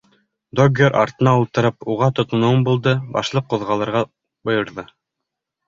[0.59, 4.91] Доггер артына ултырып, уға тотоноуым булды, башлыҡ ҡуҙғалырға бойорҙо.